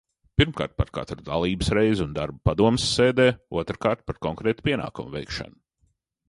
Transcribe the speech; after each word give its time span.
Pirmkārt, 0.41 0.71
par 0.81 0.87
katru 0.97 1.25
dalības 1.27 1.69
reizi 1.77 2.03
un 2.05 2.15
darbu 2.15 2.41
padomes 2.49 2.87
sēdē, 2.95 3.29
otrkārt, 3.63 4.03
par 4.09 4.19
konkrētu 4.29 4.67
pienākumu 4.71 5.15
veikšanu. 5.19 5.55